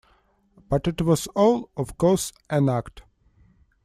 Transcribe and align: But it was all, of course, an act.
But 0.67 0.87
it 0.87 1.03
was 1.03 1.27
all, 1.35 1.69
of 1.77 1.95
course, 1.99 2.33
an 2.49 2.69
act. 2.69 3.03